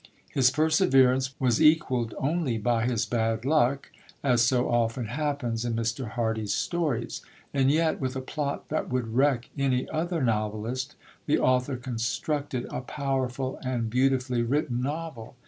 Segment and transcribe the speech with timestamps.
[0.31, 3.91] His perseverance was equalled only by his bad luck,
[4.23, 6.07] as so often happens in Mr.
[6.13, 7.21] Hardy's stories.
[7.53, 10.95] And yet, with a plot that would wreck any other novelist,
[11.27, 15.35] the author constructed a powerful and beautifully written novel.